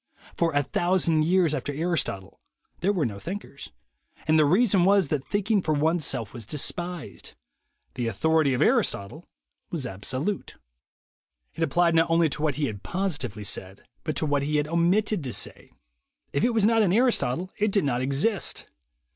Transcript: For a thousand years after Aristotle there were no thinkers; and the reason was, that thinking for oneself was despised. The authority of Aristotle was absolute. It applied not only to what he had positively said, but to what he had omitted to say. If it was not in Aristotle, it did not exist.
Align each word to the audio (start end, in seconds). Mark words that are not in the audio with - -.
For 0.35 0.51
a 0.55 0.63
thousand 0.63 1.25
years 1.25 1.53
after 1.53 1.71
Aristotle 1.71 2.39
there 2.79 2.91
were 2.91 3.05
no 3.05 3.19
thinkers; 3.19 3.69
and 4.27 4.39
the 4.39 4.45
reason 4.45 4.83
was, 4.83 5.09
that 5.09 5.27
thinking 5.27 5.61
for 5.61 5.75
oneself 5.75 6.33
was 6.33 6.43
despised. 6.43 7.35
The 7.93 8.07
authority 8.07 8.55
of 8.55 8.63
Aristotle 8.63 9.25
was 9.69 9.85
absolute. 9.85 10.55
It 11.53 11.61
applied 11.61 11.93
not 11.93 12.09
only 12.09 12.29
to 12.29 12.41
what 12.41 12.55
he 12.55 12.65
had 12.65 12.81
positively 12.81 13.43
said, 13.43 13.83
but 14.03 14.15
to 14.15 14.25
what 14.25 14.41
he 14.41 14.55
had 14.55 14.67
omitted 14.67 15.23
to 15.23 15.33
say. 15.33 15.71
If 16.33 16.43
it 16.43 16.49
was 16.55 16.65
not 16.65 16.81
in 16.81 16.91
Aristotle, 16.91 17.51
it 17.59 17.71
did 17.71 17.83
not 17.83 18.01
exist. 18.01 18.65